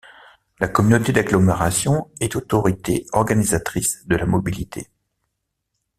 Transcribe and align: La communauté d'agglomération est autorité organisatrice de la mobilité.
La 0.59 0.67
communauté 0.67 1.11
d'agglomération 1.11 2.09
est 2.21 2.35
autorité 2.35 3.05
organisatrice 3.13 4.07
de 4.07 4.15
la 4.15 4.25
mobilité. 4.25 4.87